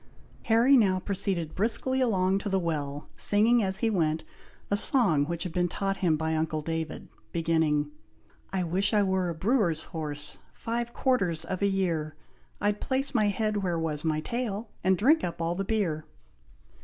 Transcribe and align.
Harry 0.45 0.75
now 0.75 0.99
proceeded 0.99 1.53
briskly 1.53 2.01
along 2.01 2.39
to 2.39 2.49
the 2.49 2.57
well, 2.57 3.07
singing 3.15 3.61
as 3.61 3.81
he 3.81 3.89
went, 3.91 4.23
a 4.71 4.75
song 4.75 5.25
which 5.27 5.43
had 5.43 5.53
been 5.53 5.67
taught 5.67 5.97
him 5.97 6.17
by 6.17 6.33
uncle 6.35 6.61
David, 6.63 7.07
beginning, 7.31 7.91
I 8.51 8.63
wish 8.63 8.95
I 8.95 9.03
were 9.03 9.29
a 9.29 9.35
brewer's 9.35 9.83
horse, 9.83 10.39
Five 10.53 10.91
quarters 10.91 11.45
of 11.45 11.61
a 11.61 11.67
year, 11.67 12.15
I'd 12.59 12.81
place 12.81 13.13
my 13.13 13.27
head 13.27 13.57
where 13.57 13.77
was 13.77 14.03
my 14.03 14.21
tail, 14.21 14.71
And 14.83 14.97
drink 14.97 15.23
up 15.23 15.39
all 15.39 15.53
the 15.53 15.63
beer. 15.65 16.07